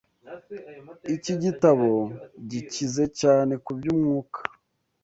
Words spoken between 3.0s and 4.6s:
cyane ku by’umwuka